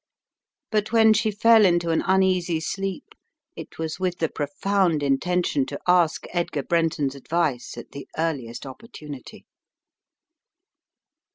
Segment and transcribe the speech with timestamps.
[0.71, 3.13] But when she fell into an uneasy sleep,
[3.55, 8.65] it was with the profound inten tion to ask Edgar Brenton's advice at the earliest
[8.65, 9.45] opportunity.